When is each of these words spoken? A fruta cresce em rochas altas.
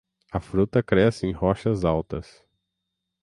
A 0.31 0.39
fruta 0.39 0.81
cresce 0.81 1.27
em 1.27 1.31
rochas 1.31 1.85
altas. 1.85 2.43